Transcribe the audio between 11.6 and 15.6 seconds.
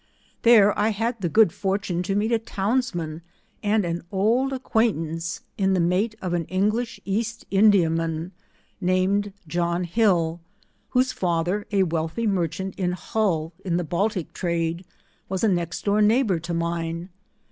a wealthy merchant in Hull, in the Baltic trade, was a